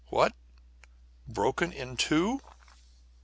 What? 0.09 0.33
Broken 1.27 1.71
in 1.71 1.95
two? 1.95 2.39